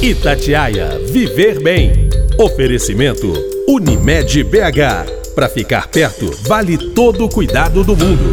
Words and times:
Itatiaia 0.00 0.96
Viver 1.10 1.60
Bem. 1.60 2.08
Oferecimento 2.38 3.32
Unimed 3.66 4.44
BH. 4.44 5.34
Para 5.34 5.48
ficar 5.48 5.88
perto, 5.88 6.30
vale 6.46 6.78
todo 6.94 7.24
o 7.24 7.28
cuidado 7.28 7.82
do 7.82 7.96
mundo. 7.96 8.32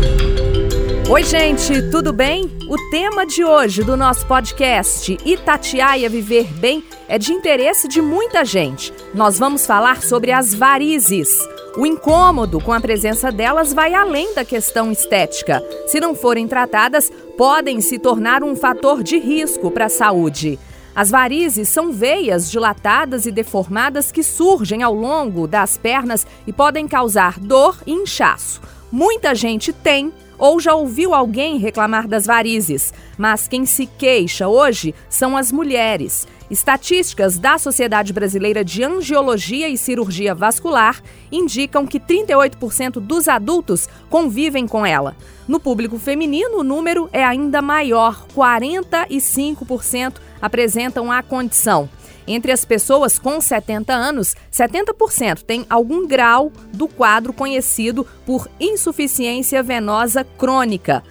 Oi, 1.10 1.24
gente, 1.24 1.90
tudo 1.90 2.14
bem? 2.14 2.52
O 2.70 2.78
tema 2.92 3.26
de 3.26 3.44
hoje 3.44 3.84
do 3.84 3.98
nosso 3.98 4.28
podcast 4.28 5.18
Itatiaia 5.26 6.08
Viver 6.08 6.46
Bem 6.54 6.84
é 7.08 7.18
de 7.18 7.34
interesse 7.34 7.88
de 7.88 8.00
muita 8.00 8.46
gente. 8.46 8.94
Nós 9.12 9.40
vamos 9.40 9.66
falar 9.66 10.04
sobre 10.04 10.32
as 10.32 10.54
varizes. 10.54 11.40
O 11.76 11.84
incômodo 11.84 12.62
com 12.62 12.74
a 12.74 12.80
presença 12.80 13.32
delas 13.32 13.74
vai 13.74 13.96
além 13.96 14.36
da 14.36 14.46
questão 14.46 14.92
estética. 14.92 15.64
Se 15.88 16.00
não 16.00 16.14
forem 16.14 16.48
tratadas, 16.48 17.12
podem 17.36 17.82
se 17.82 17.98
tornar 17.98 18.44
um 18.44 18.56
fator 18.56 19.02
de 19.02 19.18
risco 19.18 19.72
para 19.72 19.86
a 19.86 19.90
saúde. 19.90 20.60
As 20.96 21.12
varizes 21.12 21.68
são 21.68 21.92
veias 21.92 22.50
dilatadas 22.50 23.26
e 23.26 23.32
deformadas 23.32 24.14
que 24.14 24.24
surgem 24.24 24.82
ao 24.82 24.94
longo 24.94 25.46
das 25.46 25.78
pernas 25.78 26.26
e 26.48 26.54
podem 26.54 26.88
causar 26.88 27.38
dor 27.38 27.78
e 27.86 27.92
inchaço. 27.92 28.62
Muita 28.90 29.36
gente 29.36 29.74
tem 29.74 30.14
ou 30.38 30.58
já 30.58 30.74
ouviu 30.74 31.14
alguém 31.14 31.58
reclamar 31.58 32.08
das 32.08 32.26
varizes, 32.26 32.94
mas 33.18 33.46
quem 33.46 33.66
se 33.66 33.86
queixa 33.86 34.48
hoje 34.48 34.96
são 35.10 35.36
as 35.36 35.52
mulheres. 35.52 36.26
Estatísticas 36.50 37.40
da 37.40 37.58
Sociedade 37.58 38.14
Brasileira 38.14 38.64
de 38.64 38.84
Angiologia 38.84 39.68
e 39.68 39.78
Cirurgia 39.78 40.36
Vascular 40.36 41.02
indicam 41.32 41.88
que 41.88 42.00
38% 42.00 43.00
dos 43.00 43.28
adultos 43.28 43.90
convivem 44.10 44.68
com 44.68 44.86
ela. 44.86 45.16
No 45.48 45.60
público 45.60 45.98
feminino, 45.98 46.60
o 46.60 46.64
número 46.64 47.10
é 47.12 47.24
ainda 47.24 47.62
maior: 47.62 48.26
45% 48.36 50.16
apresentam 50.42 51.12
a 51.12 51.24
condição. 51.24 51.90
Entre 52.28 52.52
as 52.52 52.66
pessoas 52.66 53.20
com 53.20 53.40
70 53.40 53.94
anos, 53.94 54.36
70% 54.52 55.44
têm 55.44 55.66
algum 55.70 56.08
grau 56.08 56.52
do 56.74 56.88
quadro 56.88 57.32
conhecido 57.32 58.06
por 58.26 58.50
insuficiência 58.60 59.62
venosa 59.62 60.24
crônica. 60.24 61.04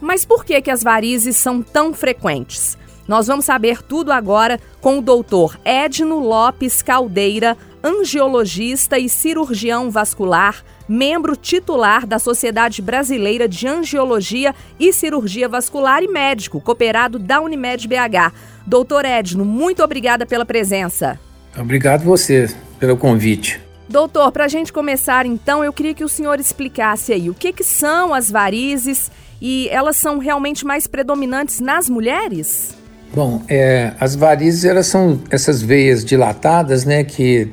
Mas 0.00 0.24
por 0.24 0.44
que, 0.44 0.60
que 0.60 0.70
as 0.70 0.82
varizes 0.82 1.36
são 1.36 1.62
tão 1.62 1.92
frequentes? 1.92 2.78
Nós 3.06 3.26
vamos 3.26 3.44
saber 3.44 3.82
tudo 3.82 4.10
agora 4.12 4.58
com 4.80 4.98
o 4.98 5.02
doutor 5.02 5.58
Edno 5.64 6.18
Lopes 6.18 6.80
Caldeira, 6.82 7.56
angiologista 7.82 8.98
e 8.98 9.10
cirurgião 9.10 9.90
vascular, 9.90 10.64
membro 10.88 11.36
titular 11.36 12.06
da 12.06 12.18
Sociedade 12.18 12.80
Brasileira 12.80 13.46
de 13.46 13.68
Angiologia 13.68 14.54
e 14.80 14.90
Cirurgia 14.90 15.48
Vascular 15.48 16.02
e 16.02 16.08
médico, 16.08 16.62
cooperado 16.62 17.18
da 17.18 17.42
Unimed 17.42 17.86
BH. 17.86 18.32
Doutor 18.66 19.04
Edno, 19.04 19.44
muito 19.44 19.82
obrigada 19.82 20.24
pela 20.24 20.46
presença. 20.46 21.20
Obrigado 21.58 22.04
você 22.04 22.48
pelo 22.80 22.96
convite. 22.96 23.60
Doutor, 23.86 24.32
para 24.32 24.46
a 24.46 24.48
gente 24.48 24.72
começar 24.72 25.26
então, 25.26 25.62
eu 25.62 25.72
queria 25.72 25.92
que 25.92 26.04
o 26.04 26.08
senhor 26.08 26.40
explicasse 26.40 27.12
aí 27.12 27.28
o 27.28 27.34
que, 27.34 27.52
que 27.52 27.62
são 27.62 28.14
as 28.14 28.30
varizes 28.30 29.10
e 29.42 29.68
elas 29.68 29.98
são 29.98 30.18
realmente 30.18 30.64
mais 30.64 30.86
predominantes 30.86 31.60
nas 31.60 31.88
mulheres? 31.90 32.74
Bom, 33.14 33.42
é, 33.48 33.92
as 34.00 34.16
varizes 34.16 34.64
elas 34.64 34.88
são 34.88 35.20
essas 35.30 35.62
veias 35.62 36.04
dilatadas, 36.04 36.84
né, 36.84 37.04
que 37.04 37.48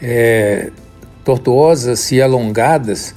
é, 0.00 0.70
tortuosas 1.24 2.12
e 2.12 2.22
alongadas, 2.22 3.12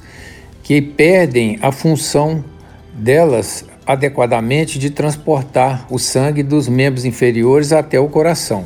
que 0.64 0.82
perdem 0.82 1.60
a 1.62 1.70
função 1.70 2.44
delas 2.92 3.64
adequadamente 3.86 4.80
de 4.80 4.90
transportar 4.90 5.86
o 5.88 5.96
sangue 5.96 6.42
dos 6.42 6.66
membros 6.68 7.04
inferiores 7.04 7.72
até 7.72 8.00
o 8.00 8.08
coração. 8.08 8.64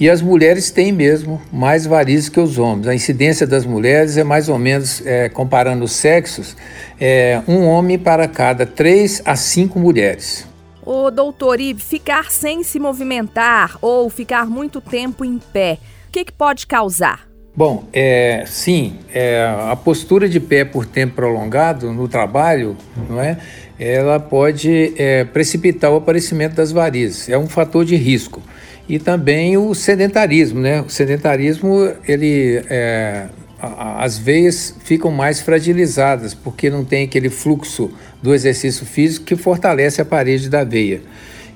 E 0.00 0.10
as 0.10 0.20
mulheres 0.20 0.72
têm 0.72 0.90
mesmo 0.90 1.40
mais 1.52 1.86
varizes 1.86 2.28
que 2.28 2.40
os 2.40 2.58
homens. 2.58 2.88
A 2.88 2.94
incidência 2.94 3.46
das 3.46 3.64
mulheres 3.64 4.16
é 4.16 4.24
mais 4.24 4.48
ou 4.48 4.58
menos, 4.58 5.00
é, 5.06 5.28
comparando 5.28 5.84
os 5.84 5.92
sexos, 5.92 6.56
é, 7.00 7.40
um 7.46 7.68
homem 7.68 7.96
para 7.96 8.26
cada 8.26 8.66
três 8.66 9.22
a 9.24 9.36
cinco 9.36 9.78
mulheres. 9.78 10.50
O 10.84 11.10
doutor, 11.10 11.60
e 11.60 11.74
ficar 11.74 12.30
sem 12.30 12.62
se 12.62 12.78
movimentar 12.78 13.78
ou 13.80 14.10
ficar 14.10 14.46
muito 14.46 14.80
tempo 14.80 15.24
em 15.24 15.38
pé, 15.38 15.78
o 16.08 16.12
que, 16.12 16.24
que 16.24 16.32
pode 16.32 16.66
causar? 16.66 17.28
Bom, 17.54 17.84
é, 17.92 18.44
sim, 18.46 18.98
é, 19.12 19.46
a 19.70 19.76
postura 19.76 20.28
de 20.28 20.40
pé 20.40 20.64
por 20.64 20.86
tempo 20.86 21.16
prolongado 21.16 21.92
no 21.92 22.08
trabalho, 22.08 22.76
não 23.08 23.20
é? 23.20 23.38
ela 23.78 24.20
pode 24.20 24.94
é, 24.96 25.24
precipitar 25.24 25.92
o 25.92 25.96
aparecimento 25.96 26.54
das 26.54 26.70
varizes. 26.70 27.28
É 27.28 27.36
um 27.36 27.48
fator 27.48 27.84
de 27.84 27.96
risco. 27.96 28.42
E 28.88 28.98
também 28.98 29.56
o 29.56 29.74
sedentarismo, 29.74 30.60
né? 30.60 30.80
O 30.82 30.88
sedentarismo, 30.88 31.92
ele, 32.06 32.62
é, 32.68 33.26
as 33.62 34.18
veias 34.18 34.74
ficam 34.84 35.12
mais 35.12 35.40
fragilizadas, 35.40 36.34
porque 36.34 36.68
não 36.68 36.84
tem 36.84 37.04
aquele 37.04 37.30
fluxo 37.30 37.92
do 38.20 38.34
exercício 38.34 38.84
físico 38.84 39.24
que 39.24 39.36
fortalece 39.36 40.02
a 40.02 40.04
parede 40.04 40.50
da 40.50 40.64
veia. 40.64 41.00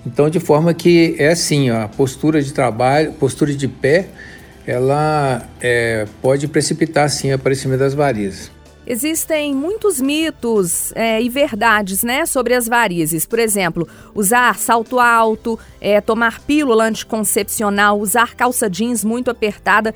Então, 0.06 0.30
de 0.30 0.38
forma 0.38 0.72
que 0.72 1.16
é 1.18 1.28
assim, 1.28 1.68
a 1.68 1.88
postura 1.88 2.40
de 2.40 2.52
trabalho, 2.52 3.12
postura 3.14 3.52
de 3.52 3.66
pé, 3.66 4.06
ela 4.64 5.48
é, 5.60 6.06
pode 6.22 6.46
precipitar, 6.46 7.10
sim, 7.10 7.32
o 7.32 7.34
aparecimento 7.34 7.80
das 7.80 7.92
varizes. 7.94 8.52
Existem 8.86 9.52
muitos 9.52 10.00
mitos 10.00 10.92
é, 10.94 11.20
e 11.20 11.28
verdades 11.28 12.04
né, 12.04 12.24
sobre 12.24 12.54
as 12.54 12.68
varizes. 12.68 13.26
Por 13.26 13.40
exemplo, 13.40 13.88
usar 14.14 14.56
salto 14.56 15.00
alto, 15.00 15.58
é, 15.80 16.00
tomar 16.00 16.40
pílula 16.40 16.84
anticoncepcional, 16.84 17.98
usar 17.98 18.36
calça 18.36 18.70
jeans 18.70 19.02
muito 19.02 19.28
apertada. 19.28 19.92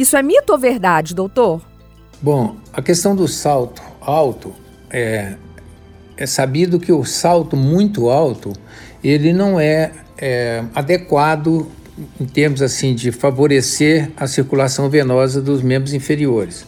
Isso 0.00 0.16
é 0.16 0.22
mito 0.22 0.50
ou 0.50 0.58
verdade, 0.58 1.14
doutor? 1.14 1.60
Bom, 2.22 2.56
a 2.72 2.80
questão 2.80 3.14
do 3.14 3.28
salto 3.28 3.82
alto 4.00 4.54
é, 4.88 5.34
é 6.16 6.24
sabido 6.24 6.80
que 6.80 6.90
o 6.90 7.04
salto 7.04 7.54
muito 7.54 8.08
alto 8.08 8.54
ele 9.04 9.30
não 9.34 9.60
é, 9.60 9.92
é 10.16 10.64
adequado 10.74 11.70
em 12.18 12.24
termos 12.24 12.62
assim 12.62 12.94
de 12.94 13.12
favorecer 13.12 14.10
a 14.16 14.26
circulação 14.26 14.88
venosa 14.88 15.42
dos 15.42 15.60
membros 15.60 15.92
inferiores. 15.92 16.64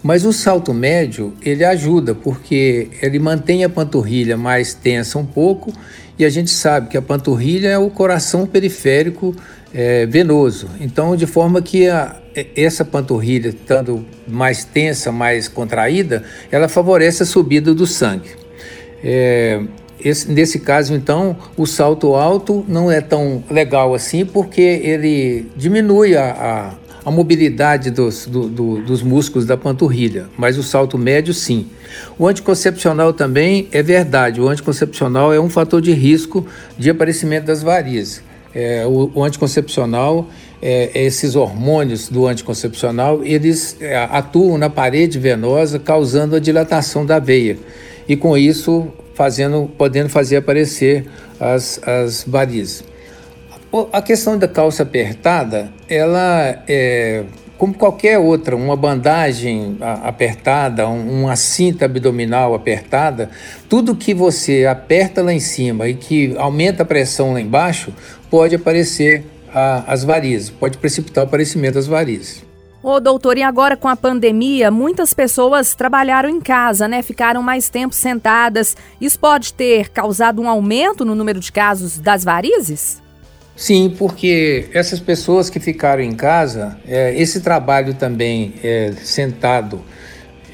Mas 0.00 0.24
o 0.24 0.32
salto 0.32 0.72
médio, 0.72 1.34
ele 1.42 1.64
ajuda, 1.64 2.14
porque 2.14 2.88
ele 3.02 3.18
mantém 3.18 3.64
a 3.64 3.68
panturrilha 3.68 4.36
mais 4.36 4.74
tensa 4.74 5.18
um 5.18 5.26
pouco, 5.26 5.72
e 6.18 6.24
a 6.24 6.30
gente 6.30 6.50
sabe 6.50 6.88
que 6.88 6.96
a 6.96 7.02
panturrilha 7.02 7.68
é 7.68 7.78
o 7.78 7.90
coração 7.90 8.46
periférico 8.46 9.34
é, 9.74 10.06
venoso. 10.06 10.68
Então, 10.80 11.14
de 11.14 11.26
forma 11.26 11.60
que 11.60 11.88
a, 11.88 12.16
essa 12.54 12.84
panturrilha, 12.84 13.48
estando 13.48 14.04
mais 14.26 14.64
tensa, 14.64 15.12
mais 15.12 15.48
contraída, 15.48 16.22
ela 16.50 16.68
favorece 16.68 17.22
a 17.22 17.26
subida 17.26 17.74
do 17.74 17.86
sangue. 17.86 18.30
É, 19.04 19.60
esse, 20.00 20.30
nesse 20.30 20.60
caso, 20.60 20.94
então, 20.94 21.36
o 21.56 21.66
salto 21.66 22.14
alto 22.14 22.64
não 22.68 22.90
é 22.90 23.00
tão 23.00 23.42
legal 23.50 23.94
assim, 23.94 24.24
porque 24.24 24.60
ele 24.60 25.50
diminui 25.56 26.16
a, 26.16 26.30
a 26.30 26.85
a 27.06 27.10
mobilidade 27.12 27.92
dos, 27.92 28.26
do, 28.26 28.48
do, 28.48 28.82
dos 28.82 29.00
músculos 29.00 29.46
da 29.46 29.56
panturrilha, 29.56 30.26
mas 30.36 30.58
o 30.58 30.62
salto 30.64 30.98
médio 30.98 31.32
sim. 31.32 31.68
O 32.18 32.26
anticoncepcional 32.26 33.12
também 33.12 33.68
é 33.70 33.80
verdade, 33.80 34.40
o 34.40 34.48
anticoncepcional 34.48 35.32
é 35.32 35.38
um 35.38 35.48
fator 35.48 35.80
de 35.80 35.92
risco 35.92 36.44
de 36.76 36.90
aparecimento 36.90 37.44
das 37.44 37.62
varizes. 37.62 38.24
É, 38.52 38.84
o, 38.84 39.12
o, 39.14 39.22
anticoncepcional, 39.22 40.26
é, 40.60 40.90
esses 40.96 41.36
hormônios 41.36 42.08
do 42.08 42.26
anticoncepcional, 42.26 43.22
eles 43.22 43.76
é, 43.80 43.96
atuam 43.96 44.58
na 44.58 44.68
parede 44.68 45.16
venosa, 45.16 45.78
causando 45.78 46.34
a 46.34 46.40
dilatação 46.40 47.06
da 47.06 47.20
veia. 47.20 47.56
E 48.08 48.16
com 48.16 48.36
isso, 48.36 48.88
fazendo, 49.14 49.70
podendo 49.78 50.08
fazer 50.08 50.38
aparecer 50.38 51.06
as, 51.38 51.80
as 51.86 52.24
varizes. 52.26 52.82
A 53.92 54.00
questão 54.00 54.38
da 54.38 54.48
calça 54.48 54.82
apertada, 54.82 55.70
ela 55.88 56.62
é 56.66 57.24
como 57.58 57.72
qualquer 57.72 58.18
outra, 58.18 58.54
uma 58.54 58.76
bandagem 58.76 59.78
apertada, 59.80 60.86
uma 60.86 61.34
cinta 61.36 61.86
abdominal 61.86 62.54
apertada, 62.54 63.30
tudo 63.68 63.96
que 63.96 64.12
você 64.12 64.66
aperta 64.66 65.22
lá 65.22 65.32
em 65.32 65.40
cima 65.40 65.88
e 65.88 65.94
que 65.94 66.34
aumenta 66.36 66.82
a 66.82 66.86
pressão 66.86 67.32
lá 67.32 67.40
embaixo, 67.40 67.92
pode 68.30 68.54
aparecer 68.54 69.24
as 69.86 70.04
varizes, 70.04 70.50
pode 70.50 70.76
precipitar 70.76 71.24
o 71.24 71.26
aparecimento 71.26 71.74
das 71.74 71.86
varizes. 71.86 72.44
Ô, 72.82 73.00
doutor, 73.00 73.38
e 73.38 73.42
agora 73.42 73.76
com 73.76 73.88
a 73.88 73.96
pandemia, 73.96 74.70
muitas 74.70 75.14
pessoas 75.14 75.74
trabalharam 75.74 76.28
em 76.28 76.40
casa, 76.40 76.86
né? 76.86 77.02
Ficaram 77.02 77.42
mais 77.42 77.68
tempo 77.68 77.94
sentadas. 77.94 78.76
Isso 79.00 79.18
pode 79.18 79.54
ter 79.54 79.88
causado 79.88 80.40
um 80.40 80.48
aumento 80.48 81.04
no 81.04 81.14
número 81.14 81.40
de 81.40 81.50
casos 81.50 81.98
das 81.98 82.22
varizes? 82.22 83.02
Sim, 83.56 83.94
porque 83.96 84.68
essas 84.74 85.00
pessoas 85.00 85.48
que 85.48 85.58
ficaram 85.58 86.02
em 86.02 86.12
casa, 86.12 86.78
é, 86.86 87.14
esse 87.16 87.40
trabalho 87.40 87.94
também 87.94 88.52
é, 88.62 88.92
sentado 89.02 89.80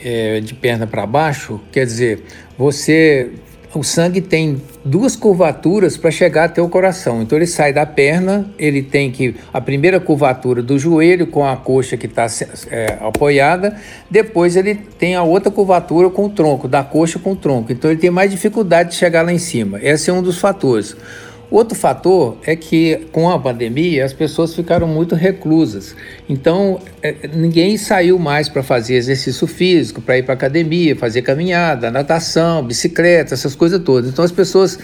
é, 0.05 0.39
de 0.39 0.55
perna 0.55 0.87
para 0.87 1.05
baixo, 1.05 1.61
quer 1.73 1.85
dizer, 1.85 2.23
você 2.57 3.33
o 3.75 3.83
sangue 3.83 4.21
tem 4.21 4.61
duas 4.85 5.17
curvaturas 5.17 5.97
para 5.97 6.11
chegar 6.11 6.45
até 6.45 6.61
o 6.61 6.69
coração. 6.69 7.23
Então 7.23 7.39
ele 7.39 7.47
sai 7.47 7.73
da 7.73 7.87
perna, 7.87 8.47
ele 8.59 8.83
tem 8.83 9.11
que 9.11 9.35
a 9.53 9.61
primeira 9.61 9.99
curvatura 9.99 10.63
do 10.63 10.79
joelho 10.79 11.27
com 11.27 11.45
a 11.45 11.57
coxa 11.57 11.97
que 11.97 12.07
está 12.07 12.27
é, 12.71 12.99
apoiada, 13.01 13.75
depois 14.11 14.57
ele 14.57 14.75
tem 14.75 15.15
a 15.15 15.23
outra 15.23 15.51
curvatura 15.51 16.11
com 16.11 16.27
o 16.27 16.29
tronco, 16.29 16.69
da 16.69 16.85
coxa 16.85 17.19
com 17.19 17.33
o 17.33 17.37
tronco. 17.37 17.73
Então 17.73 17.91
ele 17.91 17.99
tem 17.99 18.11
mais 18.11 18.31
dificuldade 18.31 18.91
de 18.91 18.97
chegar 18.97 19.23
lá 19.23 19.33
em 19.33 19.39
cima. 19.39 19.81
Esse 19.83 20.11
é 20.11 20.13
um 20.13 20.23
dos 20.23 20.39
fatores. 20.39 20.95
Outro 21.53 21.77
fator 21.77 22.39
é 22.47 22.57
que 22.57 23.09
com 23.13 23.29
a 23.29 23.39
pandemia 23.39 24.07
as 24.07 24.15
pessoas 24.15 24.55
ficaram 24.55 24.89
muito 24.89 25.15
reclusas. 25.15 25.95
Então 26.27 26.81
é, 27.03 27.29
ninguém 27.35 27.77
saiu 27.77 28.19
mais 28.19 28.49
para 28.49 28.63
fazer 28.63 28.95
exercício 28.95 29.47
físico, 29.47 30.01
para 30.01 30.17
ir 30.17 30.23
para 30.23 30.33
academia, 30.33 30.97
fazer 30.97 31.21
caminhada, 31.21 31.91
natação, 31.91 32.65
bicicleta, 32.65 33.35
essas 33.35 33.55
coisas 33.55 33.79
todas. 33.83 34.11
Então 34.11 34.25
as 34.25 34.33
pessoas 34.33 34.79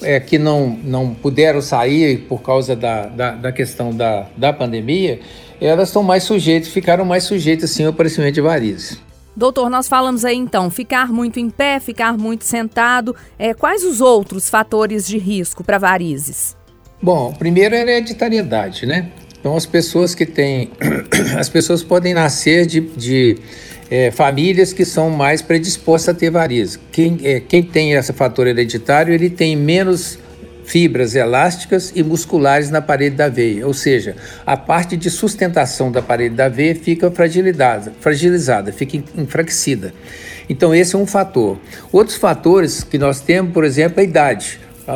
é, 0.00 0.18
que 0.18 0.38
não, 0.38 0.78
não 0.82 1.14
puderam 1.14 1.60
sair 1.60 2.20
por 2.26 2.40
causa 2.40 2.74
da, 2.74 3.04
da, 3.04 3.32
da 3.32 3.52
questão 3.52 3.94
da, 3.94 4.26
da 4.34 4.50
pandemia, 4.50 5.20
elas 5.60 5.90
estão 5.90 6.02
mais 6.02 6.22
sujeitas, 6.22 6.70
ficaram 6.70 7.04
mais 7.04 7.24
sujeitas 7.24 7.68
sim 7.68 7.84
ao 7.84 7.90
aparecimento 7.90 8.36
de 8.36 8.40
varizes. 8.40 9.03
Doutor, 9.36 9.68
nós 9.68 9.88
falamos 9.88 10.24
aí 10.24 10.36
então, 10.36 10.70
ficar 10.70 11.12
muito 11.12 11.40
em 11.40 11.50
pé, 11.50 11.80
ficar 11.80 12.16
muito 12.16 12.44
sentado. 12.44 13.16
É, 13.38 13.52
quais 13.52 13.82
os 13.82 14.00
outros 14.00 14.48
fatores 14.48 15.06
de 15.06 15.18
risco 15.18 15.64
para 15.64 15.78
varizes? 15.78 16.56
Bom, 17.02 17.32
primeiro 17.32 17.74
é 17.74 17.80
hereditariedade, 17.80 18.86
né? 18.86 19.10
Então 19.38 19.56
as 19.56 19.66
pessoas 19.66 20.14
que 20.14 20.24
têm. 20.24 20.70
As 21.38 21.48
pessoas 21.48 21.82
podem 21.82 22.14
nascer 22.14 22.64
de, 22.64 22.80
de 22.80 23.36
é, 23.90 24.10
famílias 24.10 24.72
que 24.72 24.84
são 24.84 25.10
mais 25.10 25.42
predispostas 25.42 26.14
a 26.14 26.18
ter 26.18 26.30
varizes. 26.30 26.78
Quem, 26.90 27.18
é, 27.22 27.40
quem 27.40 27.62
tem 27.62 27.92
esse 27.92 28.12
fator 28.12 28.46
hereditário, 28.46 29.12
ele 29.12 29.28
tem 29.28 29.54
menos 29.54 30.18
fibras 30.64 31.14
elásticas 31.14 31.92
e 31.94 32.02
musculares 32.02 32.70
na 32.70 32.80
parede 32.80 33.16
da 33.16 33.28
veia, 33.28 33.66
ou 33.66 33.74
seja, 33.74 34.16
a 34.46 34.56
parte 34.56 34.96
de 34.96 35.10
sustentação 35.10 35.92
da 35.92 36.02
parede 36.02 36.34
da 36.34 36.48
veia 36.48 36.74
fica 36.74 37.10
fragilizada, 37.10 37.92
fragilizada 38.00 38.72
fica 38.72 38.96
enfraquecida. 39.16 39.92
Então, 40.48 40.74
esse 40.74 40.94
é 40.94 40.98
um 40.98 41.06
fator. 41.06 41.58
Outros 41.90 42.16
fatores 42.16 42.84
que 42.84 42.98
nós 42.98 43.20
temos, 43.20 43.52
por 43.52 43.64
exemplo, 43.64 44.00
a 44.00 44.02
idade. 44.02 44.60
A, 44.86 44.92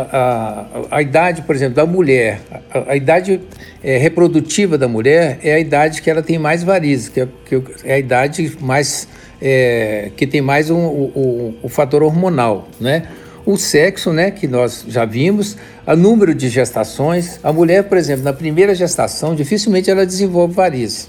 a, 0.91 0.97
a 0.97 1.03
idade, 1.03 1.43
por 1.43 1.55
exemplo, 1.55 1.77
da 1.77 1.87
mulher, 1.87 2.41
a, 2.71 2.93
a 2.93 2.97
idade 2.97 3.41
é, 3.83 3.97
reprodutiva 3.97 4.77
da 4.77 4.87
mulher 4.87 5.39
é 5.43 5.55
a 5.55 5.59
idade 5.59 6.03
que 6.03 6.11
ela 6.11 6.23
tem 6.23 6.39
mais 6.39 6.63
varizes, 6.63 7.09
que 7.09 7.21
é, 7.23 7.29
que 7.47 7.63
é 7.85 7.95
a 7.95 7.99
idade 7.99 8.59
mais 8.61 9.09
é, 9.41 10.11
que 10.17 10.27
tem 10.27 10.41
mais 10.41 10.69
um, 10.69 10.77
o, 10.77 11.13
o, 11.15 11.55
o 11.63 11.69
fator 11.69 12.03
hormonal, 12.03 12.69
né? 12.81 13.05
O 13.49 13.57
sexo, 13.57 14.13
né, 14.13 14.31
que 14.31 14.47
nós 14.47 14.85
já 14.87 15.07
vimos, 15.07 15.57
o 15.87 15.97
número 15.97 16.35
de 16.35 16.51
gestações. 16.51 17.41
A 17.43 17.51
mulher, 17.51 17.85
por 17.85 17.97
exemplo, 17.97 18.23
na 18.23 18.33
primeira 18.35 18.75
gestação, 18.75 19.35
dificilmente 19.35 19.91
ela 19.91 20.05
desenvolve 20.05 20.53
varizes. 20.53 21.09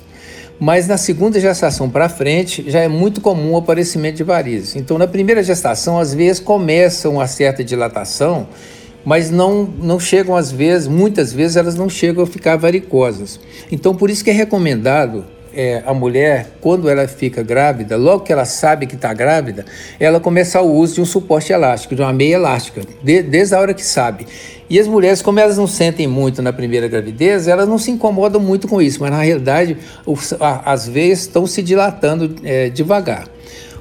Mas 0.57 0.87
na 0.87 0.97
segunda 0.97 1.37
gestação 1.37 1.89
para 1.89 2.07
frente, 2.07 2.63
já 2.65 2.79
é 2.79 2.87
muito 2.87 3.19
comum 3.19 3.51
o 3.51 3.57
aparecimento 3.57 4.15
de 4.15 4.23
varizes. 4.23 4.77
Então, 4.77 4.97
na 4.97 5.05
primeira 5.05 5.43
gestação, 5.43 5.99
às 5.99 6.13
vezes 6.13 6.39
começa 6.39 7.09
uma 7.09 7.27
certa 7.27 7.61
dilatação, 7.61 8.47
mas 9.03 9.29
não, 9.29 9.65
não 9.65 9.99
chegam, 9.99 10.33
às 10.33 10.49
vezes, 10.49 10.87
muitas 10.87 11.33
vezes, 11.33 11.57
elas 11.57 11.75
não 11.75 11.89
chegam 11.89 12.23
a 12.23 12.27
ficar 12.27 12.55
varicosas. 12.55 13.37
Então, 13.69 13.93
por 13.93 14.09
isso 14.09 14.23
que 14.23 14.29
é 14.29 14.33
recomendado 14.33 15.25
é, 15.53 15.81
a 15.85 15.93
mulher, 15.93 16.47
quando 16.61 16.89
ela 16.89 17.07
fica 17.07 17.41
grávida, 17.43 17.97
logo 17.97 18.23
que 18.23 18.31
ela 18.31 18.45
sabe 18.45 18.85
que 18.85 18.95
está 18.95 19.13
grávida, 19.13 19.65
ela 19.99 20.19
começa 20.19 20.61
o 20.61 20.71
uso 20.71 20.95
de 20.95 21.01
um 21.01 21.05
suporte 21.05 21.51
elástico, 21.51 21.95
de 21.95 22.01
uma 22.01 22.13
meia 22.13 22.35
elástica, 22.35 22.81
de, 23.01 23.21
desde 23.21 23.55
a 23.55 23.59
hora 23.59 23.73
que 23.73 23.83
sabe. 23.83 24.27
E 24.69 24.79
as 24.79 24.87
mulheres, 24.87 25.21
como 25.21 25.39
elas 25.39 25.57
não 25.57 25.65
sentem 25.65 26.07
muito 26.07 26.41
na 26.41 26.53
primeira 26.53 26.87
gravidez, 26.87 27.47
elas 27.47 27.67
não 27.67 27.77
se 27.77 27.89
incomodam 27.89 28.39
muito 28.39 28.67
com 28.67 28.81
isso, 28.81 28.99
mas 29.01 29.11
na 29.11 29.21
realidade 29.21 29.77
os, 30.05 30.33
a, 30.33 30.71
as 30.71 30.87
veias 30.87 31.21
estão 31.21 31.47
se 31.47 31.63
dilatando 31.63 32.35
é, 32.43 32.69
devagar. 32.69 33.27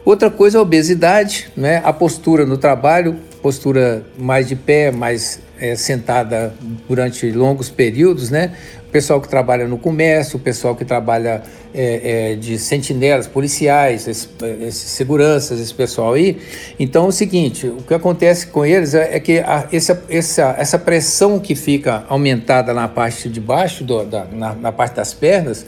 Outra 0.05 0.31
coisa 0.31 0.57
é 0.57 0.59
a 0.59 0.63
obesidade, 0.63 1.51
né? 1.55 1.83
a 1.85 1.93
postura 1.93 2.47
no 2.47 2.57
trabalho, 2.57 3.17
postura 3.43 4.03
mais 4.17 4.49
de 4.49 4.57
pé, 4.57 4.91
mais 4.91 5.41
é, 5.61 5.77
sentada 5.77 6.55
durante 6.89 7.31
longos 7.31 7.69
períodos, 7.69 8.31
né? 8.31 8.53
Pessoal 8.91 9.21
que 9.21 9.29
trabalha 9.29 9.67
no 9.67 9.79
comércio, 9.79 10.39
pessoal 10.39 10.75
que 10.75 10.85
trabalha 10.85 11.43
é, 11.75 12.33
é, 12.33 12.37
de 12.37 12.59
sentinelas 12.59 13.27
policiais, 13.27 14.29
seguranças, 14.71 15.61
esse 15.61 15.75
pessoal 15.75 16.15
aí. 16.15 16.39
Então 16.79 17.07
é 17.07 17.09
o 17.09 17.13
seguinte, 17.13 17.67
o 17.67 17.83
que 17.83 17.95
acontece 17.95 18.47
com 18.47 18.65
eles 18.65 18.95
é, 18.95 19.17
é 19.17 19.21
que 19.21 19.39
a, 19.41 19.69
essa, 19.73 20.03
essa, 20.09 20.55
essa 20.59 20.79
pressão 20.79 21.39
que 21.39 21.55
fica 21.55 22.05
aumentada 22.09 22.73
na 22.73 22.89
parte 22.89 23.29
de 23.29 23.41
baixo, 23.41 23.85
do, 23.85 24.05
da, 24.05 24.25
na, 24.25 24.55
na, 24.55 24.73
parte 24.73 24.97
das 24.97 25.13
pernas, 25.13 25.65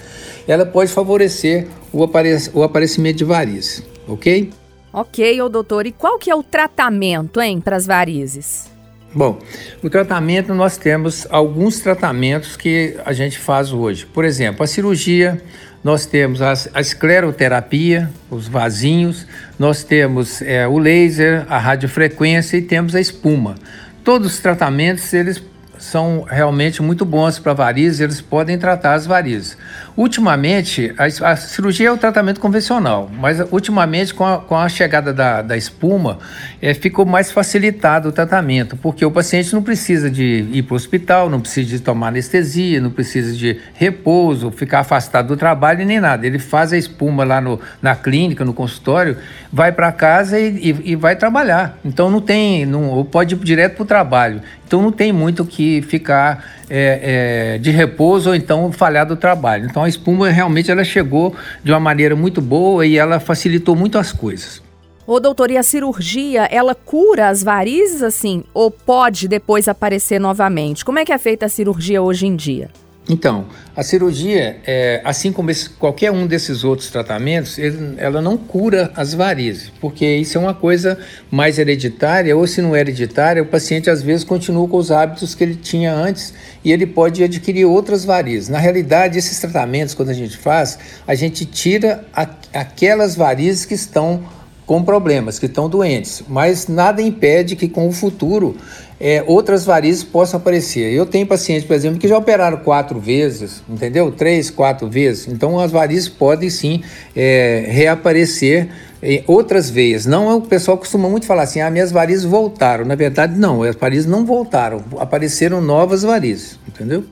ela 0.49 0.64
pode 0.64 0.90
favorecer 0.90 1.69
o, 1.93 2.02
aparec 2.02 2.50
o 2.55 2.62
aparecimento 2.62 3.19
de 3.19 3.25
varizes, 3.25 3.82
ok? 4.08 4.50
Ok, 4.93 5.40
ô 5.40 5.49
doutor, 5.49 5.87
e 5.87 5.93
qual 5.93 6.19
que 6.19 6.31
é 6.31 6.34
o 6.34 6.43
tratamento, 6.43 7.40
hein, 7.40 7.61
para 7.61 7.76
as 7.76 7.87
varizes? 7.87 8.70
Bom, 9.12 9.40
o 9.82 9.90
tratamento 9.90 10.54
nós 10.54 10.76
temos 10.76 11.26
alguns 11.30 11.80
tratamentos 11.80 12.56
que 12.56 12.96
a 13.04 13.12
gente 13.12 13.40
faz 13.40 13.72
hoje. 13.72 14.06
Por 14.06 14.24
exemplo, 14.24 14.62
a 14.62 14.68
cirurgia, 14.68 15.42
nós 15.82 16.06
temos 16.06 16.40
a, 16.40 16.52
a 16.74 16.80
escleroterapia, 16.80 18.08
os 18.30 18.46
vasinhos, 18.46 19.26
nós 19.58 19.82
temos 19.82 20.40
é, 20.42 20.68
o 20.68 20.78
laser, 20.78 21.44
a 21.48 21.58
radiofrequência 21.58 22.56
e 22.56 22.62
temos 22.62 22.94
a 22.94 23.00
espuma. 23.00 23.56
Todos 24.04 24.34
os 24.34 24.38
tratamentos 24.38 25.12
eles 25.12 25.42
são 25.76 26.24
realmente 26.28 26.80
muito 26.80 27.04
bons 27.04 27.38
para 27.38 27.52
varizes, 27.52 28.00
eles 28.00 28.20
podem 28.20 28.58
tratar 28.58 28.94
as 28.94 29.06
varizes. 29.06 29.56
Ultimamente, 30.00 30.94
a, 30.97 31.31
a, 31.31 31.37
cirurgia 31.37 31.88
é 31.88 31.93
o 31.93 31.99
tratamento 31.99 32.41
convencional, 32.41 33.11
mas 33.20 33.38
ultimamente, 33.52 34.14
com 34.14 34.25
a, 34.25 34.38
com 34.38 34.56
a 34.56 34.67
chegada 34.67 35.12
da, 35.12 35.43
da 35.43 35.58
espuma, 35.58 36.19
é, 36.62 36.73
ficou 36.73 37.05
mais 37.05 37.31
facilitado 37.31 38.08
o 38.08 38.12
tratamento, 38.12 38.79
porque 38.79 39.05
o 39.05 39.11
paciente 39.11 39.52
não 39.52 39.62
precisa 39.62 40.11
de 40.11 40.49
ir 40.52 40.62
para 40.62 40.73
o 40.73 40.76
hospital, 40.76 41.29
não 41.29 41.38
precisa 41.38 41.69
de 41.69 41.81
tomar 41.81 42.08
anestesia, 42.08 42.81
não 42.81 42.91
precisa 42.91 43.37
de 43.37 43.61
repouso, 43.75 44.50
ficar 44.50 44.79
afastado 44.79 45.29
do 45.29 45.37
trabalho 45.37 45.85
nem 45.85 46.00
nada. 46.00 46.26
Ele 46.26 46.38
faz 46.38 46.73
a 46.73 46.79
espuma 46.79 47.23
lá 47.23 47.38
no, 47.38 47.61
na 47.82 47.94
clínica, 47.94 48.43
no 48.43 48.55
consultório, 48.55 49.19
vai 49.52 49.70
para 49.70 49.93
casa 49.93 50.41
e, 50.41 50.70
e, 50.70 50.93
e, 50.93 50.97
vai 50.97 51.14
trabalhar. 51.14 51.79
Então 51.85 52.08
não 52.08 52.23
tem, 52.23 52.64
não, 52.64 53.05
pode 53.05 53.35
ir 53.35 53.38
direto 53.41 53.75
para 53.75 53.82
o 53.82 53.87
trabalho. 53.87 54.41
Então 54.67 54.81
não 54.81 54.93
tem 54.93 55.12
muito 55.12 55.44
que 55.44 55.82
ficar 55.82 56.59
é, 56.70 57.55
é, 57.55 57.58
de 57.58 57.70
repouso 57.70 58.31
ou 58.31 58.34
então 58.34 58.71
falhar 58.71 59.04
do 59.04 59.16
trabalho. 59.16 59.66
Então 59.68 59.83
a 59.83 59.88
espuma 59.88 60.30
realmente 60.30 60.71
ela 60.71 60.85
chegou 60.85 61.35
de 61.62 61.73
uma 61.73 61.80
maneira 61.80 62.14
muito 62.14 62.40
boa 62.40 62.87
e 62.87 62.97
ela 62.97 63.18
facilitou 63.18 63.75
muito 63.75 63.99
as 63.99 64.12
coisas. 64.12 64.62
Ô 65.06 65.18
doutor, 65.18 65.50
e 65.50 65.56
a 65.56 65.62
cirurgia, 65.62 66.44
ela 66.52 66.73
cura 66.73 67.28
as 67.28 67.42
varizes 67.42 68.00
assim? 68.00 68.44
Ou 68.54 68.71
pode 68.71 69.26
depois 69.26 69.66
aparecer 69.66 70.21
novamente? 70.21 70.85
Como 70.85 71.00
é 71.00 71.04
que 71.04 71.12
é 71.12 71.18
feita 71.18 71.47
a 71.47 71.49
cirurgia 71.49 72.00
hoje 72.00 72.26
em 72.26 72.37
dia? 72.37 72.71
Então, 73.11 73.47
a 73.75 73.83
cirurgia, 73.83 74.59
é, 74.64 75.00
assim 75.05 75.33
como 75.33 75.50
esse, 75.50 75.69
qualquer 75.69 76.12
um 76.12 76.29
desses 76.29 76.62
outros 76.62 76.90
tratamentos, 76.90 77.59
ele, 77.59 77.95
ela 77.97 78.23
não 78.23 78.37
cura 78.37 78.93
as 78.95 79.12
varizes, 79.12 79.73
porque 79.81 80.07
isso 80.07 80.38
é 80.38 80.40
uma 80.40 80.55
coisa 80.55 80.97
mais 81.29 81.59
hereditária, 81.59 82.37
ou 82.37 82.47
se 82.47 82.62
não 82.62 82.76
é 82.76 82.81
hereditária, 82.81 83.43
o 83.43 83.47
paciente 83.47 83.90
às 83.90 84.00
vezes 84.00 84.23
continua 84.23 84.69
com 84.69 84.76
os 84.76 84.93
hábitos 84.93 85.35
que 85.35 85.43
ele 85.43 85.57
tinha 85.57 85.93
antes 85.93 86.33
e 86.64 86.71
ele 86.71 86.87
pode 86.87 87.25
adquirir 87.25 87.64
outras 87.64 88.05
varizes. 88.05 88.49
Na 88.49 88.61
realidade, 88.61 89.19
esses 89.19 89.40
tratamentos, 89.40 89.93
quando 89.93 90.11
a 90.11 90.14
gente 90.14 90.37
faz, 90.37 90.79
a 91.05 91.17
gente 91.17 91.45
tira 91.45 92.05
a, 92.14 92.29
aquelas 92.55 93.17
varizes 93.17 93.64
que 93.64 93.75
estão 93.75 94.23
com 94.70 94.84
problemas, 94.84 95.36
que 95.36 95.46
estão 95.46 95.68
doentes, 95.68 96.22
mas 96.28 96.68
nada 96.68 97.02
impede 97.02 97.56
que 97.56 97.66
com 97.66 97.88
o 97.88 97.92
futuro 97.92 98.56
é, 99.00 99.20
outras 99.26 99.64
varizes 99.64 100.04
possam 100.04 100.38
aparecer. 100.38 100.92
Eu 100.92 101.04
tenho 101.04 101.26
pacientes, 101.26 101.64
por 101.64 101.74
exemplo, 101.74 101.98
que 101.98 102.06
já 102.06 102.16
operaram 102.16 102.58
quatro 102.58 103.00
vezes, 103.00 103.64
entendeu? 103.68 104.12
Três, 104.12 104.48
quatro 104.48 104.88
vezes. 104.88 105.26
Então 105.26 105.58
as 105.58 105.72
varizes 105.72 106.08
podem 106.08 106.48
sim 106.48 106.84
é, 107.16 107.64
reaparecer 107.66 108.68
em 109.02 109.24
outras 109.26 109.68
veias. 109.68 110.06
Não 110.06 110.30
é 110.30 110.34
o 110.36 110.40
pessoal 110.40 110.78
costuma 110.78 111.08
muito 111.08 111.26
falar 111.26 111.42
assim, 111.42 111.60
ah, 111.60 111.68
minhas 111.68 111.90
varizes 111.90 112.24
voltaram. 112.24 112.84
Na 112.84 112.94
verdade, 112.94 113.36
não, 113.36 113.64
as 113.64 113.74
varizes 113.74 114.06
não 114.06 114.24
voltaram, 114.24 114.84
apareceram 115.00 115.60
novas 115.60 116.04
varizes, 116.04 116.60
entendeu? 116.68 117.02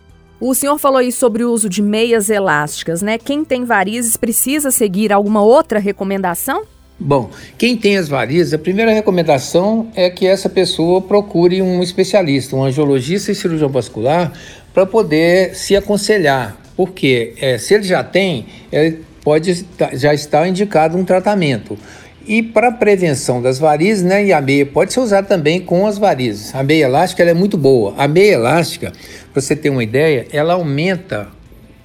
O 0.41 0.55
senhor 0.55 0.79
falou 0.79 0.99
aí 0.99 1.11
sobre 1.11 1.43
o 1.43 1.51
uso 1.51 1.69
de 1.69 1.83
meias 1.83 2.31
elásticas, 2.31 3.03
né? 3.03 3.19
Quem 3.19 3.45
tem 3.45 3.65
varizes 3.65 4.17
precisa 4.17 4.71
seguir 4.71 5.13
alguma 5.13 5.43
outra 5.43 5.81
recomendação? 5.81 6.63
Bom, 7.01 7.31
quem 7.57 7.77
tem 7.77 7.97
as 7.97 8.09
varizes, 8.09 8.53
a 8.53 8.59
primeira 8.59 8.93
recomendação 8.93 9.89
é 9.95 10.11
que 10.11 10.27
essa 10.27 10.49
pessoa 10.49 11.01
procure 11.01 11.63
um 11.63 11.81
especialista, 11.81 12.57
um 12.57 12.65
angiologista 12.65 13.31
e 13.31 13.37
cirurgião 13.37 13.69
vascular, 13.69 14.33
para 14.75 14.85
poder 14.85 15.55
se 15.55 15.77
aconselhar. 15.77 16.57
Porque 16.77 17.35
é, 17.41 17.57
se 17.57 17.75
ele 17.75 17.85
já 17.85 18.03
tem, 18.03 18.47
ele 18.73 19.05
pode 19.23 19.65
já 19.93 20.13
estar 20.13 20.49
indicado 20.49 20.99
um 20.99 21.05
tratamento. 21.05 21.79
E 22.27 22.43
para 22.43 22.73
prevenção 22.73 23.41
das 23.41 23.61
varizes, 23.61 24.03
né, 24.03 24.27
e 24.27 24.33
a 24.33 24.41
meia 24.41 24.67
pode 24.67 24.93
ser 24.93 25.01
usada 25.01 25.27
também 25.27 25.61
com 25.61 25.87
as 25.87 25.99
varizes. 25.99 26.53
A 26.53 26.65
meia 26.65 26.85
elástica 26.85 27.23
é 27.23 27.33
muito 27.33 27.57
boa. 27.57 27.95
A 27.97 28.09
meia 28.09 28.33
elástica, 28.35 28.93
para 29.33 29.41
você 29.41 29.55
ter 29.55 29.71
uma 29.71 29.85
ideia, 29.85 30.27
ela 30.33 30.55
aumenta 30.55 31.29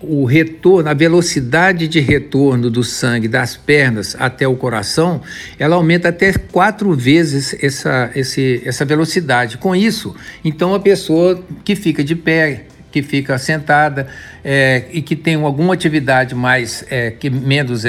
o 0.04 0.26
retorno, 0.26 0.90
a 0.90 0.94
velocidade 0.94 1.88
de 1.88 2.00
retorno 2.00 2.70
do 2.70 2.84
sangue 2.84 3.28
das 3.28 3.56
pernas 3.56 4.16
até 4.20 4.48
o 4.48 4.56
coração, 4.56 5.22
ela 5.58 5.76
aumenta 5.76 6.10
até 6.10 6.34
quatro 6.34 6.94
vezes 6.94 7.56
essa, 7.62 8.12
esse, 8.16 8.62
essa 8.66 8.86
velocidade. 8.86 9.58
Com 9.58 9.76
isso, 9.76 10.16
então 10.44 10.74
a 10.74 10.80
pessoa 10.80 11.42
que 11.64 11.76
fica 11.76 12.04
de 12.04 12.16
pé, 12.16 12.66
que 12.94 13.02
fica 13.02 13.40
sentada 13.40 14.06
é, 14.46 14.86
e 14.92 15.02
que 15.02 15.16
tem 15.16 15.34
alguma 15.34 15.74
atividade 15.74 16.36
mais 16.36 16.86
é, 16.92 17.10
que 17.10 17.28
menos 17.28 17.84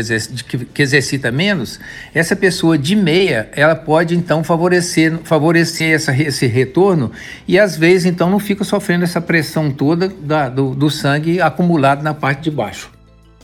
que, 0.49 0.65
que, 0.65 0.83
exercita 0.83 1.31
menos, 1.31 1.79
essa 2.15 2.35
pessoa 2.35 2.79
de 2.79 2.97
meia 2.97 3.51
ela 3.55 3.77
pode 3.77 4.17
então 4.17 4.43
favorecer 4.43 5.19
favorecer 5.23 5.95
essa, 5.95 6.17
esse 6.17 6.47
retorno 6.47 7.13
e 7.47 7.59
às 7.59 7.77
vezes 7.77 8.07
então 8.07 8.31
não 8.31 8.39
fica 8.39 8.65
sofrendo 8.65 9.05
essa 9.05 9.21
pressão 9.21 9.71
toda 9.71 10.09
da, 10.09 10.49
do, 10.49 10.75
do 10.75 10.89
sangue 10.89 11.39
acumulado 11.39 12.03
na 12.03 12.15
parte 12.15 12.45
de 12.45 12.51
baixo. 12.51 12.91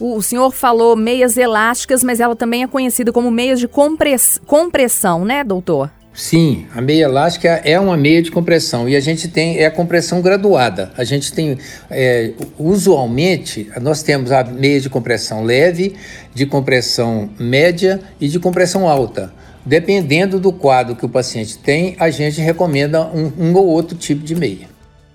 O 0.00 0.22
senhor 0.22 0.50
falou 0.50 0.96
meias 0.96 1.36
elásticas, 1.36 2.02
mas 2.02 2.20
ela 2.20 2.34
também 2.34 2.62
é 2.62 2.66
conhecida 2.66 3.12
como 3.12 3.30
meias 3.30 3.60
de 3.60 3.68
compress 3.68 4.40
compressão, 4.46 5.26
né, 5.26 5.44
doutor? 5.44 5.90
Sim, 6.12 6.66
a 6.74 6.80
meia 6.80 7.04
elástica 7.04 7.60
é 7.64 7.78
uma 7.78 7.96
meia 7.96 8.20
de 8.20 8.32
compressão 8.32 8.88
e 8.88 8.96
a 8.96 9.00
gente 9.00 9.28
tem 9.28 9.58
é 9.58 9.66
a 9.66 9.70
compressão 9.70 10.20
graduada. 10.20 10.90
A 10.96 11.04
gente 11.04 11.32
tem 11.32 11.56
é, 11.88 12.32
usualmente 12.58 13.70
nós 13.80 14.02
temos 14.02 14.32
a 14.32 14.42
meia 14.42 14.80
de 14.80 14.90
compressão 14.90 15.44
leve, 15.44 15.94
de 16.34 16.46
compressão 16.46 17.30
média 17.38 18.00
e 18.20 18.28
de 18.28 18.40
compressão 18.40 18.88
alta. 18.88 19.32
Dependendo 19.64 20.40
do 20.40 20.52
quadro 20.52 20.96
que 20.96 21.06
o 21.06 21.08
paciente 21.08 21.58
tem, 21.58 21.94
a 22.00 22.10
gente 22.10 22.40
recomenda 22.40 23.02
um, 23.06 23.32
um 23.38 23.54
ou 23.54 23.66
outro 23.66 23.96
tipo 23.96 24.24
de 24.24 24.34
meia. 24.34 24.68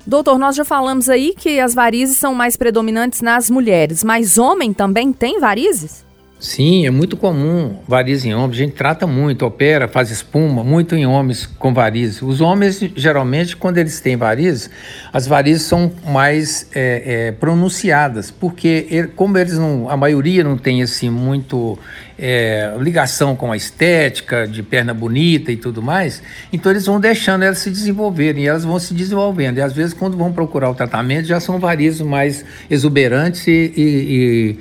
Doutor, 0.07 0.37
nós 0.37 0.55
já 0.55 0.63
falamos 0.63 1.09
aí 1.09 1.33
que 1.35 1.59
as 1.59 1.73
varizes 1.73 2.17
são 2.17 2.33
mais 2.33 2.55
predominantes 2.55 3.21
nas 3.21 3.49
mulheres, 3.49 4.03
mas 4.03 4.37
homem 4.37 4.71
também 4.71 5.11
tem 5.11 5.39
varizes? 5.39 6.04
Sim, 6.37 6.85
é 6.85 6.91
muito 6.91 7.15
comum 7.15 7.79
varizes 7.87 8.25
em 8.25 8.35
homens. 8.35 8.59
A 8.59 8.63
gente 8.63 8.73
trata 8.73 9.07
muito, 9.07 9.45
opera, 9.45 9.87
faz 9.87 10.11
espuma, 10.11 10.65
muito 10.65 10.93
em 10.93 11.05
homens 11.05 11.45
com 11.45 11.73
varizes. 11.73 12.21
Os 12.21 12.41
homens, 12.41 12.81
geralmente, 12.93 13.55
quando 13.55 13.77
eles 13.77 14.01
têm 14.01 14.17
varizes, 14.17 14.69
as 15.13 15.25
varizes 15.25 15.63
são 15.63 15.93
mais 16.05 16.69
é, 16.75 17.27
é, 17.27 17.31
pronunciadas, 17.31 18.31
porque 18.31 19.09
como 19.15 19.37
eles 19.37 19.57
não, 19.57 19.89
a 19.89 19.95
maioria 19.95 20.43
não 20.43 20.57
tem 20.57 20.83
assim 20.83 21.09
muito 21.09 21.79
é, 22.19 22.75
ligação 22.81 23.33
com 23.33 23.53
a 23.53 23.55
estética, 23.55 24.45
de 24.45 24.61
perna 24.61 24.93
bonita 24.93 25.53
e 25.53 25.57
tudo 25.57 25.81
mais, 25.81 26.21
então 26.51 26.69
eles 26.69 26.85
vão 26.85 26.99
deixando 26.99 27.43
elas 27.43 27.59
se 27.59 27.69
desenvolverem 27.69 28.43
e 28.43 28.47
elas 28.47 28.65
vão 28.65 28.77
se 28.77 28.93
desenvolvendo. 28.93 29.57
E 29.57 29.61
às 29.61 29.71
vezes, 29.71 29.93
quando 29.93 30.17
vão 30.17 30.33
procurar 30.33 30.69
o 30.69 30.75
tratamento, 30.75 31.27
já 31.27 31.39
são 31.39 31.59
varizes 31.59 32.01
mais 32.01 32.43
exuberantes 32.69 33.47
e, 33.47 33.73
e, 33.75 33.81
e 33.81 34.59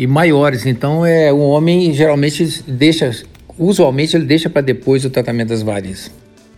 e 0.00 0.06
maiores. 0.06 0.64
Então, 0.64 1.04
é, 1.04 1.30
o 1.30 1.40
homem 1.40 1.92
geralmente 1.92 2.64
deixa, 2.66 3.22
usualmente 3.58 4.16
ele 4.16 4.24
deixa 4.24 4.48
para 4.48 4.62
depois 4.62 5.04
o 5.04 5.10
tratamento 5.10 5.48
das 5.48 5.60
varizes. 5.60 6.10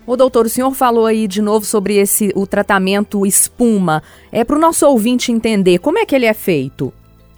O 0.06 0.16
doutor, 0.16 0.46
o 0.46 0.48
senhor 0.48 0.72
falou 0.74 1.06
aí 1.06 1.26
de 1.26 1.42
novo 1.42 1.66
sobre 1.66 1.96
esse 1.96 2.30
o 2.36 2.46
tratamento 2.46 3.26
espuma. 3.26 4.00
É 4.30 4.44
para 4.44 4.54
o 4.54 4.60
nosso 4.60 4.86
ouvinte 4.86 5.32
entender 5.32 5.78
como 5.78 5.98
é 5.98 6.06
que 6.06 6.14
ele 6.14 6.26
é 6.26 6.34
feito. 6.34 6.92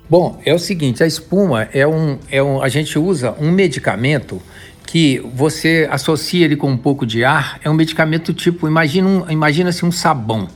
Bom, 0.09 0.39
é 0.45 0.53
o 0.53 0.59
seguinte, 0.59 1.03
a 1.03 1.07
espuma 1.07 1.69
é 1.73 1.87
um, 1.87 2.19
é 2.31 2.43
um 2.43 2.61
a 2.61 2.69
gente 2.69 2.99
usa 2.99 3.35
um 3.41 3.51
medicamento 3.51 4.43
que 4.87 5.21
você 5.35 5.89
associa 5.91 6.45
ele 6.45 6.57
com 6.57 6.71
um 6.71 6.77
pouco 6.77 7.07
de 7.07 7.25
ar, 7.25 7.59
é 7.63 7.71
um 7.71 7.75
medicamento 7.75 8.33
tipo, 8.33 8.69
imagina, 8.69 9.09
um, 9.09 9.31
imagina 9.31 9.71
assim 9.71 9.87
um 9.87 9.93
sabão. 9.93 10.49